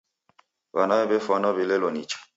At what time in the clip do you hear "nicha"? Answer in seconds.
1.93-2.17